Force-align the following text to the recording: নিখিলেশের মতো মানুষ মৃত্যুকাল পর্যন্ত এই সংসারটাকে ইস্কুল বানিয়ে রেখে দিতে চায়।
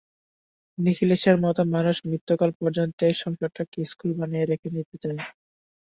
নিখিলেশের 0.77 1.35
মতো 1.43 1.61
মানুষ 1.73 1.95
মৃত্যুকাল 2.05 2.49
পর্যন্ত 2.59 2.97
এই 3.03 3.15
সংসারটাকে 3.23 3.77
ইস্কুল 3.81 4.11
বানিয়ে 4.19 4.45
রেখে 4.45 4.69
দিতে 4.75 4.95
চায়। 4.97 5.19